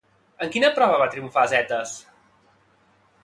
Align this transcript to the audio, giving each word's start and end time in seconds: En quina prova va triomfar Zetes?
En 0.45 0.51
quina 0.55 0.71
prova 0.77 0.97
va 1.01 1.07
triomfar 1.15 1.43
Zetes? 1.53 1.93